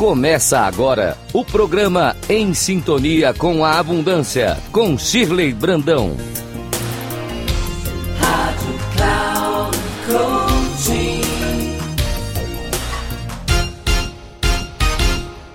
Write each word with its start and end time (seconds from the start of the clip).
Começa 0.00 0.60
agora 0.60 1.14
o 1.30 1.44
programa 1.44 2.16
Em 2.26 2.54
Sintonia 2.54 3.34
com 3.34 3.62
a 3.62 3.78
Abundância, 3.78 4.56
com 4.72 4.96
Shirley 4.96 5.52
Brandão. 5.52 6.16
Rádio 8.18 8.74
Cloud 8.96 9.76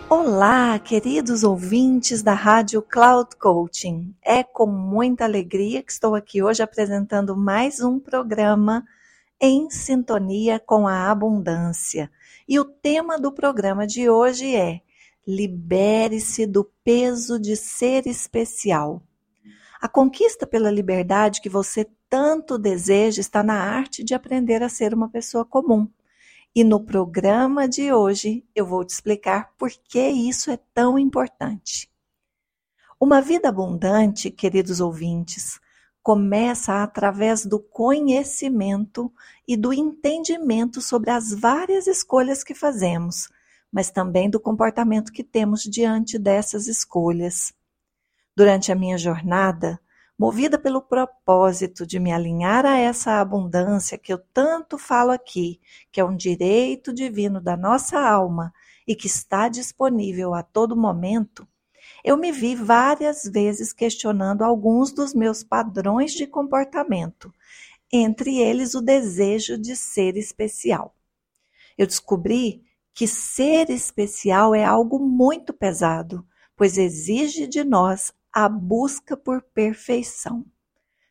Olá, 0.08 0.78
queridos 0.78 1.44
ouvintes 1.44 2.22
da 2.22 2.36
Rádio 2.36 2.84
Cloud 2.84 3.36
Coaching. 3.40 4.14
É 4.24 4.44
com 4.44 4.68
muita 4.68 5.24
alegria 5.24 5.82
que 5.82 5.92
estou 5.92 6.14
aqui 6.14 6.44
hoje 6.44 6.62
apresentando 6.62 7.36
mais 7.36 7.80
um 7.80 7.98
programa 8.00 8.86
em 9.40 9.70
sintonia 9.70 10.60
com 10.60 10.88
a 10.88 11.10
abundância. 11.10 12.12
E 12.48 12.60
o 12.60 12.66
tema 12.66 13.20
do 13.20 13.32
programa 13.32 13.86
de 13.86 14.10
hoje 14.10 14.56
é 14.56 14.82
Libere-se 15.28 16.46
do 16.46 16.64
peso 16.84 17.40
de 17.40 17.56
ser 17.56 18.06
especial. 18.06 19.02
A 19.82 19.88
conquista 19.88 20.46
pela 20.46 20.70
liberdade 20.70 21.42
que 21.42 21.50
você 21.50 21.88
tanto 22.10 22.58
deseja 22.58 23.20
está 23.22 23.44
na 23.44 23.56
arte 23.56 24.04
de 24.04 24.14
aprender 24.14 24.62
a 24.62 24.70
ser 24.70 24.94
uma 24.94 25.10
pessoa 25.10 25.44
comum. 25.44 25.90
E 26.56 26.64
no 26.64 26.80
programa 26.80 27.68
de 27.68 27.92
hoje 27.92 28.46
eu 28.56 28.66
vou 28.66 28.86
te 28.86 28.92
explicar 28.92 29.52
por 29.58 29.70
que 29.70 30.08
isso 30.08 30.50
é 30.50 30.58
tão 30.74 30.98
importante. 30.98 31.92
Uma 33.00 33.22
vida 33.22 33.50
abundante, 33.50 34.32
queridos 34.32 34.80
ouvintes, 34.80 35.60
começa 36.06 36.84
através 36.84 37.48
do 37.48 37.60
conhecimento 37.60 39.12
e 39.48 39.58
do 39.58 39.74
entendimento 39.74 40.80
sobre 40.80 41.10
as 41.10 41.34
várias 41.34 41.88
escolhas 41.88 42.44
que 42.44 42.54
fazemos, 42.54 43.28
mas 43.72 43.90
também 43.90 44.30
do 44.30 44.40
comportamento 44.40 45.12
que 45.12 45.24
temos 45.24 45.64
diante 45.64 46.20
dessas 46.20 46.68
escolhas. 46.68 47.52
Durante 48.36 48.72
a 48.72 48.76
minha 48.76 49.00
jornada, 49.00 49.82
movida 50.16 50.60
pelo 50.60 50.80
propósito 50.80 51.88
de 51.88 52.00
me 52.00 52.12
alinhar 52.12 52.68
a 52.68 52.78
essa 52.78 53.20
abundância 53.20 53.98
que 53.98 54.14
eu 54.14 54.20
tanto 54.32 54.78
falo 54.78 55.10
aqui, 55.10 55.60
que 55.92 56.00
é 56.00 56.06
um 56.06 56.16
direito 56.16 56.94
divino 56.94 57.42
da 57.42 57.58
nossa 57.58 58.00
alma 58.00 58.54
e 58.88 58.96
que 58.96 59.08
está 59.08 59.50
disponível 59.50 60.36
a 60.36 60.44
todo 60.44 60.78
momento, 60.78 61.48
eu 62.06 62.16
me 62.16 62.32
vi 62.32 62.54
várias 62.56 63.24
vezes 63.24 63.74
questionando 63.74 64.44
alguns 64.44 64.92
dos 64.92 65.12
meus 65.16 65.44
padrões 65.44 66.12
de 66.12 66.28
comportamento, 66.28 67.34
entre 67.92 68.38
eles 68.38 68.76
o 68.76 68.82
desejo 68.82 69.58
de 69.58 69.76
ser 69.76 70.16
especial. 70.16 70.96
Eu 71.76 71.88
descobri 71.88 72.64
que 72.94 73.08
ser 73.08 73.72
especial 73.72 74.54
é 74.54 74.64
algo 74.64 75.00
muito 75.00 75.52
pesado, 75.52 76.24
pois 76.56 76.78
exige 76.78 77.48
de 77.48 77.64
nós 77.64 78.14
a 78.32 78.48
busca 78.48 79.18
por 79.18 79.42
perfeição. 79.42 80.46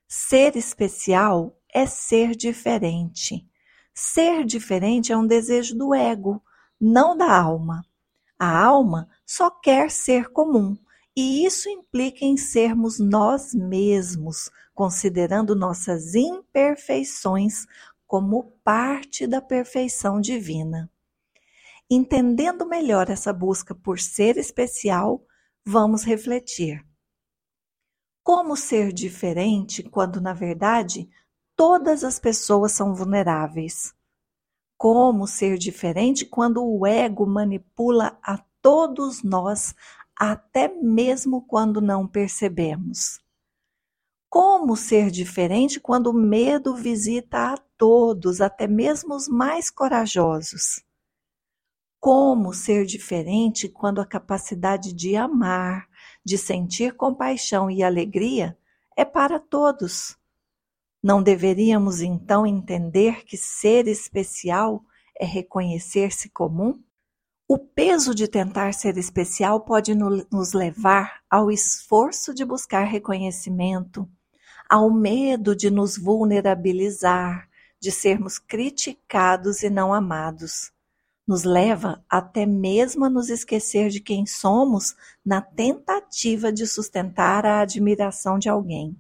Ser 0.07 0.55
especial 0.55 1.59
é 1.75 1.87
ser 1.87 2.37
diferente. 2.37 3.45
Ser 3.93 4.45
diferente 4.45 5.13
é 5.13 5.17
um 5.17 5.27
desejo 5.27 5.77
do 5.77 5.93
ego, 5.93 6.41
não 6.81 7.17
da 7.17 7.37
alma. 7.37 7.85
A 8.47 8.63
alma 8.63 9.09
só 9.25 9.51
quer 9.51 9.91
ser 9.91 10.29
comum, 10.29 10.77
e 11.17 11.47
isso 11.47 11.67
implica 11.71 12.27
em 12.27 12.37
sermos 12.37 12.99
nós 13.01 13.55
mesmos, 13.55 14.51
considerando 14.75 15.57
nossas 15.57 16.15
imperfeições 16.15 17.65
como 18.07 18.53
parte 18.63 19.27
da 19.27 19.41
perfeição 19.41 20.21
divina. 20.21 20.93
Entendendo 21.89 22.67
melhor 22.67 23.09
essa 23.09 23.33
busca 23.33 23.75
por 23.75 23.99
ser 23.99 24.37
especial, 24.37 25.25
vamos 25.65 26.05
refletir. 26.05 26.85
Como 28.23 28.59
ser 28.59 28.93
diferente 28.93 29.83
quando, 29.83 30.21
na 30.21 30.35
verdade, 30.35 31.09
todas 31.57 32.05
as 32.05 32.21
pessoas 32.21 32.73
são 32.73 32.95
vulneráveis? 32.95 33.95
Como 34.77 35.27
ser 35.27 35.57
diferente 35.57 36.25
quando 36.25 36.65
o 36.65 36.87
ego 36.87 37.27
manipula 37.27 38.19
a 38.23 38.39
todos 38.61 39.23
nós 39.23 39.75
até 40.17 40.69
mesmo 40.69 41.43
quando 41.43 41.81
não 41.81 42.07
percebemos. 42.07 43.21
Como 44.29 44.77
ser 44.77 45.11
diferente 45.11 45.79
quando 45.79 46.09
o 46.09 46.13
medo 46.13 46.75
visita 46.75 47.53
a 47.53 47.57
todos, 47.57 48.41
até 48.41 48.67
mesmo 48.67 49.15
os 49.15 49.29
mais 49.29 49.71
corajosos? 49.71 50.85
Como 52.01 52.53
ser 52.53 52.85
diferente 52.85 53.69
quando 53.69 54.01
a 54.01 54.07
capacidade 54.07 54.93
de 54.93 55.17
amar, 55.17 55.89
de 56.25 56.37
sentir 56.37 56.97
compaixão 56.97 57.71
e 57.71 57.83
alegria 57.83 58.59
é 58.97 59.05
para 59.05 59.39
todos? 59.39 60.17
Não 61.05 61.23
deveríamos 61.23 62.01
então 62.01 62.47
entender 62.47 63.27
que 63.27 63.37
ser 63.37 63.87
especial 63.87 64.83
é 65.21 65.27
reconhecer-se 65.27 66.31
comum? 66.31 66.83
O 67.47 67.59
peso 67.59 68.15
de 68.15 68.27
tentar 68.27 68.73
ser 68.73 68.97
especial 68.97 69.61
pode 69.61 69.95
nos 69.95 70.55
levar 70.55 71.21
ao 71.29 71.51
esforço 71.51 72.33
de 72.33 72.43
buscar 72.43 72.85
reconhecimento, 72.85 74.09
ao 74.67 74.91
medo 74.91 75.55
de 75.55 75.71
nos 75.71 75.99
vulnerabilizar, 75.99 77.51
de 77.79 77.93
sermos 77.93 78.39
criticados 78.39 79.63
e 79.63 79.69
não 79.69 79.93
amados. 79.93 80.73
Nos 81.29 81.45
leva 81.45 82.03
até 82.09 82.47
mesmo 82.47 83.05
a 83.05 83.11
nos 83.11 83.29
esquecer 83.29 83.91
de 83.91 84.01
quem 84.01 84.25
somos 84.25 84.97
na 85.23 85.43
tentativa 85.43 86.51
de 86.51 86.67
sustentar 86.67 87.45
a 87.45 87.61
admiração 87.61 88.39
de 88.39 88.49
alguém. 88.49 88.99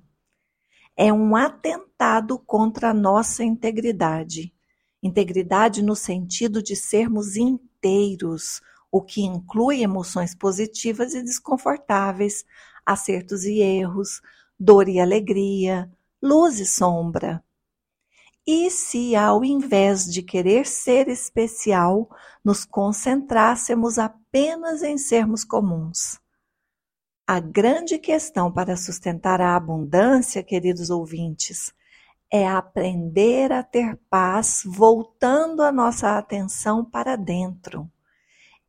É 0.96 1.12
um 1.12 1.34
atentado 1.34 2.38
contra 2.38 2.90
a 2.90 2.94
nossa 2.94 3.42
integridade. 3.42 4.54
Integridade 5.02 5.82
no 5.82 5.96
sentido 5.96 6.62
de 6.62 6.76
sermos 6.76 7.36
inteiros, 7.36 8.60
o 8.90 9.02
que 9.02 9.22
inclui 9.22 9.82
emoções 9.82 10.34
positivas 10.34 11.14
e 11.14 11.22
desconfortáveis, 11.22 12.44
acertos 12.86 13.44
e 13.44 13.60
erros, 13.60 14.20
dor 14.58 14.88
e 14.88 15.00
alegria, 15.00 15.90
luz 16.22 16.60
e 16.60 16.66
sombra. 16.66 17.42
E 18.46 18.70
se, 18.70 19.16
ao 19.16 19.44
invés 19.44 20.04
de 20.04 20.22
querer 20.22 20.66
ser 20.66 21.08
especial, 21.08 22.08
nos 22.44 22.64
concentrássemos 22.64 23.98
apenas 23.98 24.82
em 24.82 24.96
sermos 24.96 25.44
comuns? 25.44 26.20
A 27.26 27.40
grande 27.40 27.98
questão 27.98 28.52
para 28.52 28.76
sustentar 28.76 29.40
a 29.40 29.56
abundância, 29.56 30.42
queridos 30.42 30.90
ouvintes, 30.90 31.72
é 32.30 32.46
aprender 32.46 33.50
a 33.50 33.62
ter 33.62 33.98
paz, 34.10 34.62
voltando 34.66 35.62
a 35.62 35.72
nossa 35.72 36.18
atenção 36.18 36.84
para 36.84 37.16
dentro. 37.16 37.90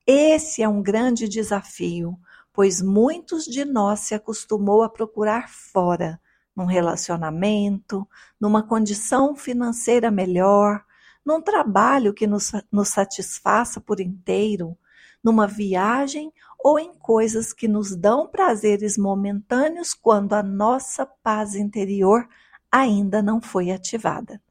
Esse 0.08 0.64
é 0.64 0.70
um 0.70 0.82
grande 0.82 1.28
desafio, 1.28 2.18
pois 2.54 2.82
muitos 2.82 3.44
de 3.44 3.66
nós 3.66 4.00
se 4.00 4.16
acostumou 4.16 4.84
a 4.84 4.90
procurar 4.90 5.50
fora, 5.50 6.18
num 6.56 6.66
relacionamento, 6.66 8.08
numa 8.40 8.64
condição 8.64 9.36
financeira 9.36 10.10
melhor, 10.10 10.82
num 11.26 11.42
trabalho 11.42 12.14
que 12.14 12.26
nos, 12.26 12.54
nos 12.72 12.88
satisfaça 12.88 13.82
por 13.82 14.00
inteiro, 14.00 14.78
numa 15.22 15.46
viagem 15.46 16.32
ou 16.66 16.80
em 16.80 16.96
coisas 16.96 17.54
que 17.54 17.68
nos 17.68 17.96
dão 17.96 18.28
prazeres 18.28 18.98
momentâneos 18.98 19.94
quando 19.94 20.34
a 20.34 20.42
nossa 20.42 21.06
paz 21.06 21.54
interior 21.54 22.28
ainda 22.72 23.22
não 23.22 23.40
foi 23.40 23.70
ativada. 23.70 24.42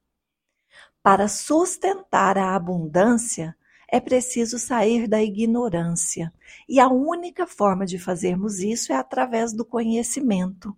Para 1.02 1.26
sustentar 1.26 2.38
a 2.38 2.54
abundância, 2.54 3.56
é 3.88 3.98
preciso 3.98 4.60
sair 4.60 5.08
da 5.08 5.20
ignorância, 5.20 6.32
e 6.68 6.78
a 6.78 6.86
única 6.86 7.48
forma 7.48 7.84
de 7.84 7.98
fazermos 7.98 8.60
isso 8.60 8.92
é 8.92 8.96
através 8.96 9.52
do 9.52 9.64
conhecimento. 9.64 10.72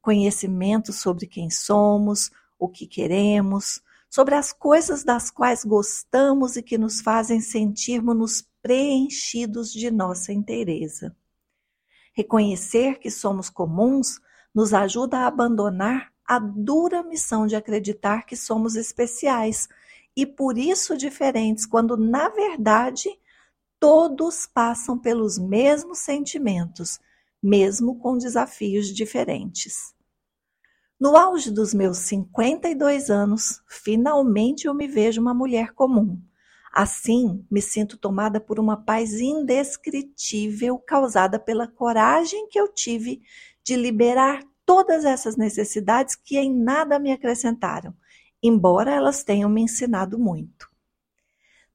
Conhecimento 0.00 0.92
sobre 0.92 1.28
quem 1.28 1.48
somos, 1.48 2.28
o 2.58 2.68
que 2.68 2.88
queremos, 2.88 3.80
sobre 4.10 4.34
as 4.34 4.52
coisas 4.52 5.04
das 5.04 5.30
quais 5.30 5.64
gostamos 5.64 6.56
e 6.56 6.62
que 6.62 6.76
nos 6.76 7.00
fazem 7.00 7.40
sentirmos 7.40 8.44
preenchidos 8.62 9.72
de 9.72 9.90
nossa 9.90 10.32
inteireza. 10.32 11.14
Reconhecer 12.14 12.98
que 12.98 13.10
somos 13.10 13.50
comuns 13.50 14.20
nos 14.54 14.72
ajuda 14.72 15.18
a 15.18 15.26
abandonar 15.26 16.12
a 16.24 16.38
dura 16.38 17.02
missão 17.02 17.46
de 17.46 17.56
acreditar 17.56 18.24
que 18.24 18.36
somos 18.36 18.76
especiais 18.76 19.68
e 20.16 20.24
por 20.24 20.56
isso 20.56 20.96
diferentes, 20.96 21.66
quando 21.66 21.96
na 21.96 22.28
verdade 22.28 23.08
todos 23.80 24.46
passam 24.46 24.98
pelos 24.98 25.38
mesmos 25.38 25.98
sentimentos, 25.98 27.00
mesmo 27.42 27.98
com 27.98 28.16
desafios 28.16 28.88
diferentes. 28.88 29.94
No 31.00 31.16
auge 31.16 31.50
dos 31.50 31.74
meus 31.74 31.98
52 31.98 33.10
anos, 33.10 33.60
finalmente 33.66 34.68
eu 34.68 34.74
me 34.74 34.86
vejo 34.86 35.20
uma 35.20 35.34
mulher 35.34 35.72
comum, 35.72 36.22
Assim, 36.72 37.44
me 37.50 37.60
sinto 37.60 37.98
tomada 37.98 38.40
por 38.40 38.58
uma 38.58 38.78
paz 38.78 39.20
indescritível 39.20 40.78
causada 40.78 41.38
pela 41.38 41.68
coragem 41.68 42.48
que 42.48 42.58
eu 42.58 42.66
tive 42.72 43.20
de 43.62 43.76
liberar 43.76 44.42
todas 44.64 45.04
essas 45.04 45.36
necessidades 45.36 46.16
que 46.16 46.38
em 46.38 46.50
nada 46.50 46.98
me 46.98 47.12
acrescentaram, 47.12 47.94
embora 48.42 48.90
elas 48.90 49.22
tenham 49.22 49.50
me 49.50 49.60
ensinado 49.60 50.18
muito. 50.18 50.72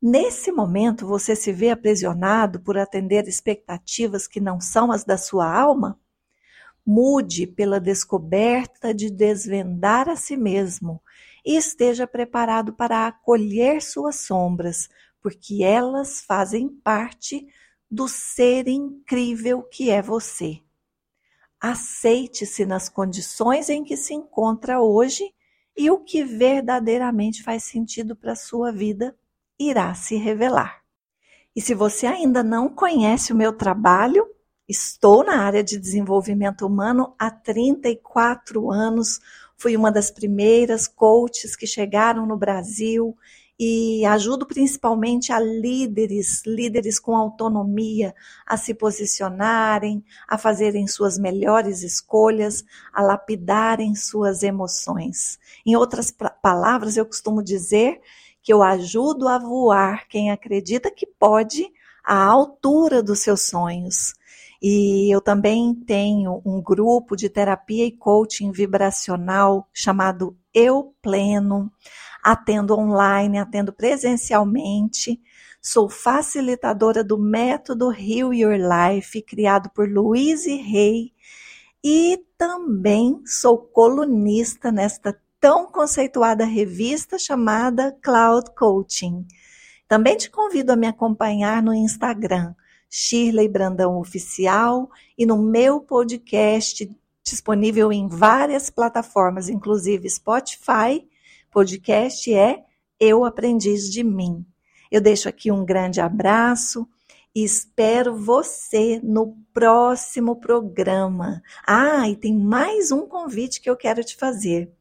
Nesse 0.01 0.51
momento, 0.51 1.05
você 1.05 1.35
se 1.35 1.51
vê 1.51 1.69
aprisionado 1.69 2.59
por 2.59 2.75
atender 2.75 3.27
expectativas 3.27 4.27
que 4.27 4.39
não 4.39 4.59
são 4.59 4.91
as 4.91 5.03
da 5.03 5.17
sua 5.17 5.51
alma? 5.51 5.99
Mude 6.83 7.45
pela 7.45 7.79
descoberta 7.79 8.93
de 8.95 9.11
desvendar 9.11 10.09
a 10.09 10.15
si 10.15 10.35
mesmo 10.35 11.01
e 11.47 11.55
esteja 11.55 12.05
preparado 12.05 12.73
para 12.73 13.07
acolher 13.07 13.81
suas 13.81 14.17
sombras, 14.17 14.89
porque 15.21 15.63
elas 15.63 16.19
fazem 16.19 16.67
parte 16.67 17.47
do 17.89 18.05
ser 18.05 18.67
incrível 18.67 19.63
que 19.63 19.89
é 19.89 20.01
você. 20.01 20.61
Aceite-se 21.57 22.65
nas 22.65 22.89
condições 22.89 23.69
em 23.69 23.85
que 23.85 23.95
se 23.95 24.13
encontra 24.13 24.81
hoje 24.81 25.23
e 25.77 25.89
o 25.89 25.99
que 25.99 26.21
verdadeiramente 26.21 27.41
faz 27.41 27.63
sentido 27.63 28.13
para 28.13 28.35
sua 28.35 28.69
vida 28.69 29.17
irá 29.57 29.93
se 29.93 30.17
revelar. 30.17 30.83
E 31.55 31.61
se 31.61 31.73
você 31.73 32.07
ainda 32.07 32.43
não 32.43 32.67
conhece 32.67 33.31
o 33.31 33.37
meu 33.37 33.53
trabalho, 33.53 34.27
estou 34.67 35.23
na 35.23 35.45
área 35.45 35.63
de 35.63 35.79
desenvolvimento 35.79 36.67
humano 36.67 37.15
há 37.17 37.31
34 37.31 38.69
anos 38.69 39.21
Fui 39.57 39.75
uma 39.75 39.91
das 39.91 40.11
primeiras 40.11 40.87
coaches 40.87 41.55
que 41.55 41.65
chegaram 41.65 42.25
no 42.27 42.37
Brasil 42.37 43.17
e 43.59 44.05
ajudo 44.05 44.45
principalmente 44.45 45.31
a 45.31 45.39
líderes, 45.39 46.43
líderes 46.45 46.99
com 46.99 47.15
autonomia, 47.15 48.13
a 48.45 48.55
se 48.55 48.73
posicionarem, 48.73 50.03
a 50.27 50.37
fazerem 50.37 50.85
suas 50.85 51.17
melhores 51.17 51.81
escolhas, 51.81 52.63
a 52.93 53.01
lapidarem 53.01 53.95
suas 53.95 54.43
emoções. 54.43 55.39
Em 55.65 55.75
outras 55.75 56.13
palavras, 56.41 56.95
eu 56.95 57.05
costumo 57.05 57.43
dizer 57.43 57.99
que 58.43 58.53
eu 58.53 58.61
ajudo 58.61 59.27
a 59.27 59.39
voar 59.39 60.07
quem 60.07 60.29
acredita 60.29 60.91
que 60.91 61.07
pode 61.07 61.67
à 62.07 62.23
altura 62.23 63.03
dos 63.03 63.19
seus 63.19 63.41
sonhos. 63.41 64.13
E 64.61 65.13
eu 65.13 65.19
também 65.19 65.75
tenho 65.75 66.41
um 66.45 66.61
grupo 66.61 67.17
de 67.17 67.29
terapia 67.29 67.85
e 67.85 67.91
coaching 67.91 68.51
vibracional 68.51 69.67
chamado 69.73 70.35
Eu 70.53 70.95
Pleno. 71.01 71.69
Atendo 72.23 72.73
online, 72.79 73.37
atendo 73.37 73.73
presencialmente. 73.73 75.21
Sou 75.61 75.89
facilitadora 75.89 77.03
do 77.03 77.17
método 77.17 77.91
Heal 77.91 78.33
Your 78.33 78.55
Life, 78.55 79.21
criado 79.21 79.69
por 79.69 79.89
Louise 79.89 80.49
Hay. 80.49 81.11
E 81.83 82.23
também 82.37 83.21
sou 83.25 83.57
colunista 83.57 84.71
nesta 84.71 85.19
tão 85.39 85.67
conceituada 85.67 86.45
revista 86.45 87.19
chamada 87.19 87.95
Cloud 88.01 88.51
Coaching. 88.55 89.25
Também 89.87 90.17
te 90.17 90.29
convido 90.29 90.71
a 90.71 90.75
me 90.75 90.87
acompanhar 90.87 91.63
no 91.63 91.73
Instagram 91.73 92.53
Shirley 92.89 93.47
Brandão 93.47 93.99
Oficial 93.99 94.89
e 95.17 95.25
no 95.25 95.37
meu 95.37 95.81
podcast 95.81 96.89
disponível 97.23 97.91
em 97.91 98.07
várias 98.07 98.69
plataformas, 98.69 99.49
inclusive 99.49 100.09
Spotify. 100.09 101.05
Podcast 101.51 102.33
é 102.33 102.63
Eu 102.99 103.25
Aprendiz 103.25 103.91
de 103.91 104.03
Mim. 104.03 104.45
Eu 104.89 105.01
deixo 105.01 105.27
aqui 105.27 105.51
um 105.51 105.65
grande 105.65 105.99
abraço 105.99 106.87
e 107.35 107.43
espero 107.43 108.15
você 108.15 109.01
no 109.03 109.37
próximo 109.53 110.37
programa. 110.37 111.41
Ah, 111.65 112.09
e 112.09 112.15
tem 112.15 112.33
mais 112.33 112.91
um 112.91 113.05
convite 113.05 113.59
que 113.59 113.69
eu 113.69 113.75
quero 113.75 114.03
te 114.03 114.15
fazer. 114.15 114.71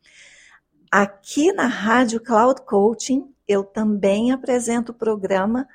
Aqui 0.90 1.52
na 1.52 1.66
Rádio 1.66 2.20
Cloud 2.20 2.62
Coaching, 2.62 3.28
eu 3.46 3.64
também 3.64 4.32
apresento 4.32 4.92
o 4.92 4.94
programa 4.94 5.66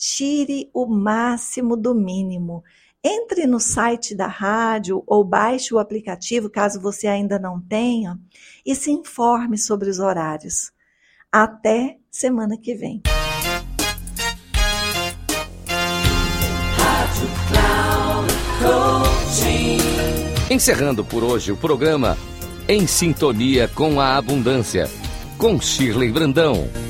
tire 0.00 0.70
o 0.72 0.86
máximo 0.86 1.76
do 1.76 1.94
mínimo. 1.94 2.64
Entre 3.04 3.46
no 3.46 3.60
site 3.60 4.14
da 4.14 4.26
rádio 4.26 5.02
ou 5.06 5.22
baixe 5.22 5.74
o 5.74 5.78
aplicativo, 5.78 6.48
caso 6.48 6.80
você 6.80 7.06
ainda 7.06 7.38
não 7.38 7.60
tenha, 7.60 8.18
e 8.64 8.74
se 8.74 8.90
informe 8.90 9.58
sobre 9.58 9.90
os 9.90 9.98
horários. 9.98 10.72
Até 11.30 11.98
semana 12.10 12.56
que 12.56 12.74
vem. 12.74 13.02
Encerrando 20.50 21.04
por 21.04 21.22
hoje 21.22 21.52
o 21.52 21.56
programa 21.56 22.18
Em 22.68 22.86
Sintonia 22.86 23.68
com 23.68 24.00
a 24.00 24.16
Abundância, 24.16 24.90
com 25.38 25.60
Shirley 25.60 26.10
Brandão. 26.10 26.89